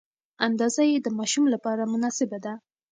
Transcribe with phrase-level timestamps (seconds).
[0.47, 2.53] اندازه یې د ماشوم لپاره مناسبه ده.